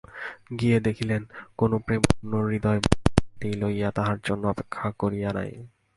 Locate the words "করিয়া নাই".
5.01-5.51